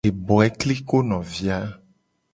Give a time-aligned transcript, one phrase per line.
[0.09, 1.59] Eboe kliko novi a.